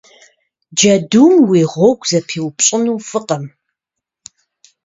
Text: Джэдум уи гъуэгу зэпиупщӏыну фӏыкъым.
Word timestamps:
Джэдум 0.75 1.33
уи 1.49 1.61
гъуэгу 1.71 2.07
зэпиупщӏыну 2.09 3.03
фӏыкъым. 3.07 3.45